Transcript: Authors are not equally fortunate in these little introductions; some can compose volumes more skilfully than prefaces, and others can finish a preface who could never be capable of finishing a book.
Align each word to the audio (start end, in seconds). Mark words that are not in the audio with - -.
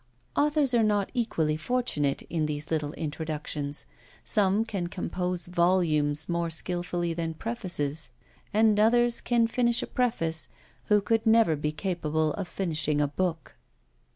Authors 0.35 0.73
are 0.73 0.81
not 0.81 1.11
equally 1.13 1.55
fortunate 1.55 2.23
in 2.23 2.47
these 2.47 2.71
little 2.71 2.91
introductions; 2.93 3.85
some 4.25 4.65
can 4.65 4.87
compose 4.87 5.45
volumes 5.45 6.27
more 6.27 6.49
skilfully 6.49 7.13
than 7.13 7.35
prefaces, 7.35 8.09
and 8.51 8.79
others 8.79 9.21
can 9.21 9.45
finish 9.45 9.83
a 9.83 9.85
preface 9.85 10.49
who 10.85 11.01
could 11.01 11.27
never 11.27 11.55
be 11.55 11.71
capable 11.71 12.33
of 12.33 12.47
finishing 12.47 12.99
a 12.99 13.07
book. 13.07 13.55